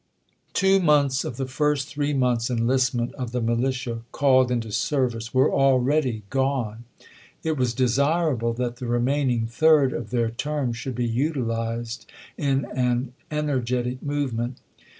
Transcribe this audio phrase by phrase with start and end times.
[0.53, 5.31] Two months of the first three months' enlist ment of the militia called into service
[5.31, 6.85] were already gone;
[7.43, 13.13] it was desirable that the remaining third of their term should be utilized in an
[13.29, 14.57] energetic movement.